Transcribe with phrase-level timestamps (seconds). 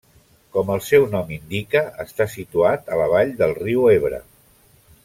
[0.55, 4.25] Com el seu nom indica està situat a la vall del riu Ebre.